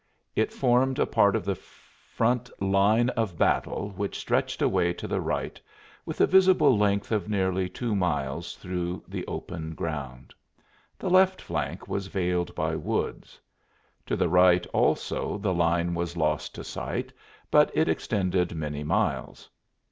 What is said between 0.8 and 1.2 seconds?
a